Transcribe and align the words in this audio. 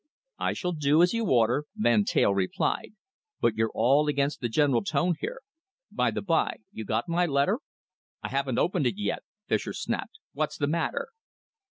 "I 0.39 0.53
shall 0.53 0.71
do 0.71 1.03
as 1.03 1.13
you 1.13 1.27
order," 1.29 1.65
Van 1.75 2.05
Teyl 2.05 2.33
replied, 2.33 2.95
"but 3.39 3.53
you're 3.53 3.69
all 3.75 4.07
against 4.07 4.41
the 4.41 4.49
general 4.49 4.83
tone 4.83 5.13
here. 5.19 5.41
By 5.91 6.09
the 6.09 6.23
bye, 6.23 6.57
you 6.71 6.85
got 6.85 7.07
my 7.07 7.27
letter?" 7.27 7.59
"I 8.23 8.29
haven't 8.29 8.57
opened 8.57 8.87
it 8.87 8.97
yet," 8.97 9.21
Fischer 9.45 9.73
snapped. 9.73 10.17
"What's 10.33 10.57
the 10.57 10.65
matter?" 10.65 11.09